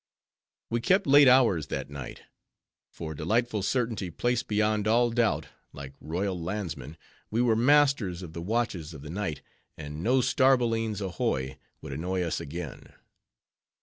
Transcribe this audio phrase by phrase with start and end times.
[0.71, 2.23] We kept late hours that night;
[2.89, 4.09] for, delightful certainty!
[4.09, 6.97] placed beyond all doubt—like royal landsmen,
[7.29, 9.43] we were masters of the watches of the night,
[9.77, 11.59] and no starb o leens ahoy!
[11.81, 12.93] would annoy us again.